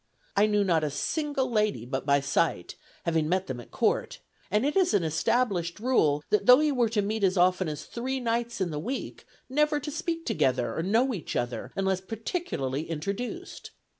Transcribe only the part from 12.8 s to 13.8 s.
introduced.